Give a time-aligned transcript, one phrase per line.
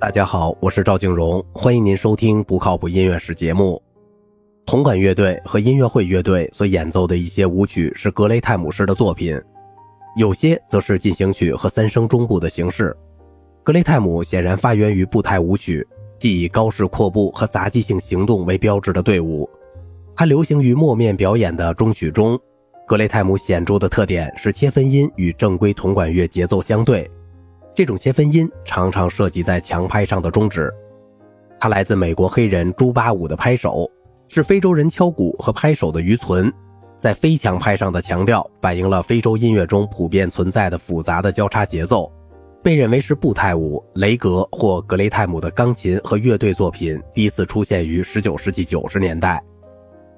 [0.00, 3.82] 大家好，我是赵静荣，欢迎您收听不靠谱音乐史节目。
[4.64, 9.40] 铜管乐队和音乐会乐队所演奏的一些舞曲是格雷泰姆式的作品，
[10.16, 12.96] 有些则是进行曲和三声中部的形式。
[13.62, 15.86] 格雷泰姆显然发源于步态舞曲，
[16.18, 19.48] 即以高式阔步和杂技性行动为标志的队伍。
[20.16, 22.38] 它流行于默面表演的中曲中。
[22.86, 27.10] 格雷泰姆显著的特点是切分音与正规铜管乐节奏相对，
[27.78, 30.68] 这种切分音常常涉及在强拍上的中指。
[31.60, 33.88] 它来自美国黑人朱巴舞的拍手，
[34.26, 36.52] 是非洲人敲鼓和拍手的余存。
[36.98, 42.12] 在非强拍上的强调反映了非洲音乐中普遍存在的复杂的交叉节奏。
[42.64, 49.40] 被认为是步态舞，雷格或格雷泰姆的钢琴和乐队作品第一次出现于19世纪90年代。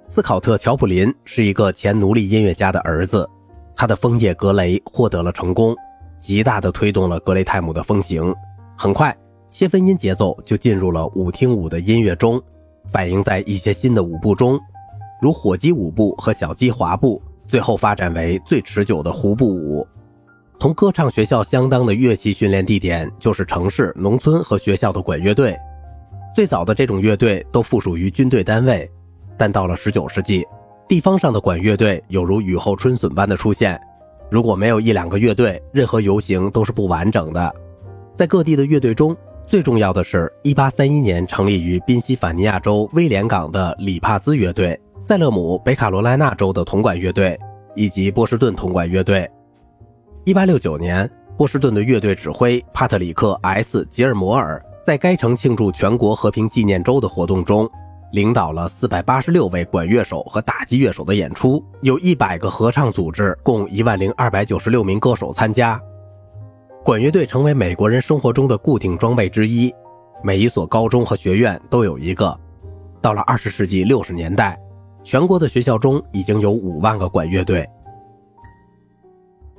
[0.09, 3.29] 斯考特·乔普林是一个前奴隶音乐家的儿子，
[3.77, 5.77] 他的《枫叶格雷》获得了成功，
[6.21, 8.33] 极大地推动了格雷泰姆的风行。
[8.77, 9.17] 很快，
[9.51, 12.41] 切分音节奏就进入了舞厅舞的音乐中，
[12.93, 14.61] 反映在一些新的舞步中，
[15.21, 19.85] 如火鸡舞步和小鸡滑步，最后发展为最持久的胡步舞。
[20.59, 25.57] 同歌唱学校相当的乐器训练地点就是城市、农村和学校的管乐队。
[26.35, 28.89] 最早的这种乐队都附属于军队单位。
[29.39, 30.47] 但到了十九世纪，
[30.87, 33.81] 地方上的管乐队有如雨后春笋般的出现。
[34.31, 37.53] 如果没有一两个乐队，任何游行都是不完整的。
[38.15, 47.37] 在各地的乐队中，最重要的是1831年成立于宾夕法尼亚州威廉港的里帕兹乐队、塞勒姆北卡罗来纳州的铜管乐队
[47.75, 49.29] 以及波士顿铜管乐队。
[50.27, 57.69] 1869年，波士顿的乐队指挥帕特里克 ·S· 吉尔摩尔在该城庆祝全国和平纪念周的活动中。
[58.13, 65.81] 领导了四百八十六位管乐手和打击乐手的演出，有一百个合唱组织，共一万零二百九十六名歌手参加。
[66.85, 69.73] 管乐队成为美国人生活中的固定装备之一，
[70.25, 72.37] 每一所高中和学院都有一个。
[73.01, 74.59] 到了二十世纪六十年代，
[75.05, 77.69] 全国的学校中已经有五万个管乐队。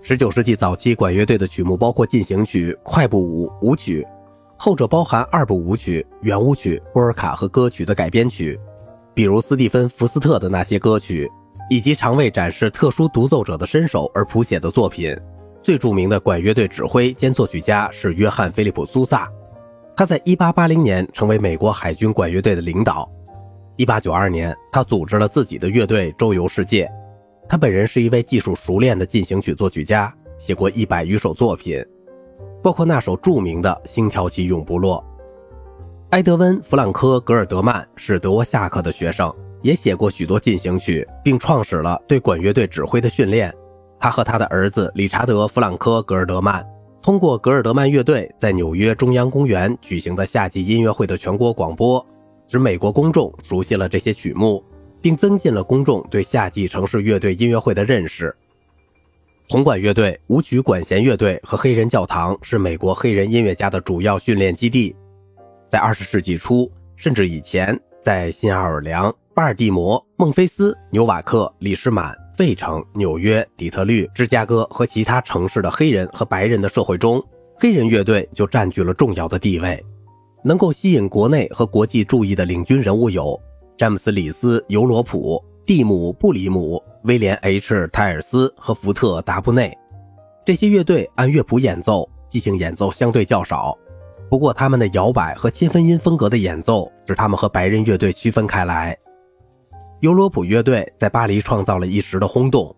[0.01, 4.05] 十九世纪早期，管乐队的曲目包括进行曲、快步舞、舞曲。
[4.63, 8.59] 后者包含二部舞曲、圆舞曲、波尔卡和歌曲的改编曲，
[9.11, 11.27] 比如斯蒂芬·福斯特的那些歌曲，
[11.67, 15.17] 以及常为展示特殊独奏者的身手而谱写的作品。
[15.63, 19.27] 最著名的管乐队指挥兼作曲家是约翰·菲利普·苏萨，
[19.95, 23.09] 他在1880年成为美国海军管乐队的领导。
[23.77, 26.87] 1892年，他组织了自己的乐队周游世界。
[27.49, 31.83] 他本人是一位技术熟练的进行曲作曲家，写过一百余首作品。
[32.61, 35.03] 包括那首著名的《星条旗永不落》。
[36.11, 43.53] 埃德温·弗朗科·格尔德曼是德沃夏克的学生，也写过许多进行曲，并创始了对管乐队指挥的训练。
[43.99, 46.65] 他和他的儿子理查德·弗朗科·格尔德曼
[47.01, 52.05] 通过格尔德曼乐队在纽约中央公园举行的夏季音乐会的全国广播，
[52.47, 54.63] 使美国公众熟悉了这些曲目，
[55.01, 58.35] 并增进了公众对夏季城市乐队音乐会的认识。
[59.51, 64.95] 铜管乐队、舞曲管弦乐队和黑人教堂是美国黑人音乐家的主要训练基地。
[65.67, 77.21] 在二十世纪初，甚至以前，在新奥尔良、巴尔的摩、孟菲斯、纽瓦克、里士满、费城、纽约、底特律、芝加哥和其他城市的黑人和白人的社会中，
[77.57, 79.85] 黑人乐队就占据了重要的地位。
[80.45, 83.37] 能够吸引国内和国际注意的领军人物有
[83.77, 86.81] 詹姆斯·里斯·尤罗普、蒂姆·布里姆。
[87.03, 89.75] 威廉 ·H· 泰尔斯和福特·达布内，
[90.45, 93.75] 这些乐队按乐谱演奏，即兴演奏相对较少。
[94.29, 98.95] 不过，他们的摇摆和切分音风格的演奏使他们和白人乐队区分开来。
[100.01, 102.71] 尤罗普乐队在巴黎创造了一时的轰动。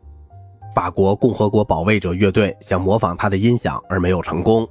[0.73, 4.65] 法国共和国保卫者乐队想模仿他的音响而没有成功。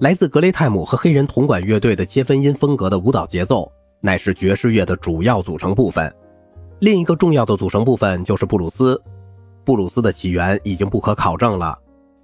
[0.00, 6.14] 来自格雷泰姆和黑人铜管乐队的切分音风格的舞蹈节奏，乃是爵士乐的主要组成部分。
[6.80, 9.00] 另一个重要的组成部分就是布鲁斯。
[9.64, 11.76] 布鲁斯的起源已经不可考证了。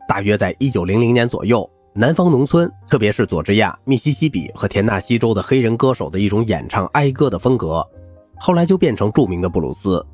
[0.07, 7.87] 大约在1900年左右，南方农村，特别是佐治亚、密西西比和田纳西州的黑人歌手的一种演唱哀歌的风格，
[8.39, 10.05] 后来就变成著名的布鲁斯。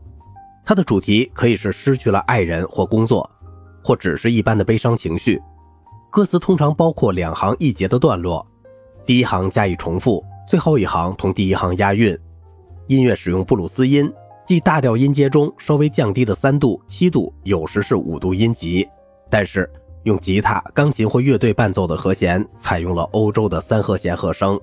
[0.64, 3.28] 它的主题可以是失去了爱人或工作，
[3.82, 5.42] 或只是一般的悲伤情绪。
[6.10, 8.46] 歌词通常包括两行一节的段落，
[9.04, 12.16] 第一行加以重复，最后一行同第一行押韵。
[12.86, 14.10] 音乐使用布鲁斯音。
[14.48, 18.88] 即大调音阶中稍微降低的三度、七度，有时是五度音级，
[19.28, 19.70] 但是
[20.04, 24.58] 用吉他、钢琴或乐队伴奏的和弦采用了欧洲的三和弦和声。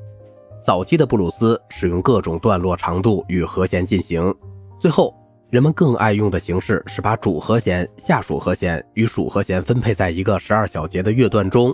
[0.63, 4.33] 早期的布鲁斯使用各种段落长度与和弦进行，
[4.79, 5.13] 最后
[5.51, 11.71] 人们更爱用的形式是把主和弦、下属和弦与属和弦分配在一个十二小节的乐段中。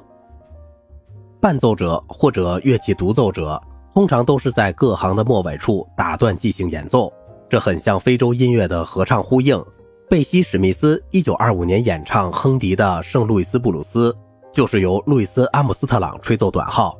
[1.39, 3.57] 伴奏者或者乐器独奏者
[3.93, 7.09] 通常都是在各行的末尾处打断即兴演奏，
[7.51, 9.61] 这很像非洲音乐的合唱呼应。
[10.09, 14.09] 贝西·史密斯1925年演唱亨迪的《圣路易斯布鲁斯》，
[14.53, 16.97] 就是由路易斯·阿姆斯特朗吹奏短号，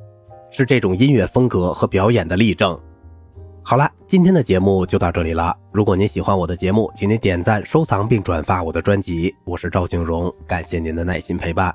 [0.49, 2.77] 是这种音乐风格和表演的例证。
[3.63, 5.55] 好了，今天的节目就到这里了。
[5.71, 9.33] 如果您喜欢我的节目，请您点赞、收藏并转发我的专辑。
[9.45, 11.73] 我是赵景荣，感谢您的耐心陪伴。